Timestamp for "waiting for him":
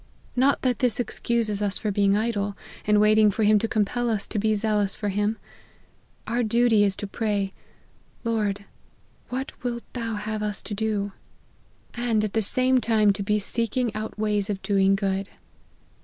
2.99-3.59